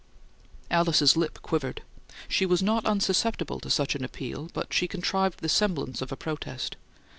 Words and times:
Alice's 0.71 1.15
lip 1.15 1.37
quivered; 1.43 1.83
she 2.27 2.43
was 2.43 2.63
not 2.63 2.85
unsusceptible 2.87 3.59
to 3.59 3.69
such 3.69 3.93
an 3.93 4.03
appeal, 4.03 4.49
but 4.51 4.73
she 4.73 4.87
contrived 4.87 5.41
the 5.41 5.47
semblance 5.47 6.01
of 6.01 6.11
a 6.11 6.15
protest. 6.17 6.75